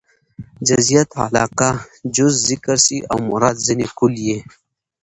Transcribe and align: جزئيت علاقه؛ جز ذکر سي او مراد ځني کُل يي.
جزئيت 0.67 1.09
علاقه؛ 1.25 1.69
جز 2.15 2.33
ذکر 2.49 2.77
سي 2.85 2.97
او 3.11 3.17
مراد 3.29 3.57
ځني 3.67 3.87
کُل 3.97 4.13
يي. 4.27 4.37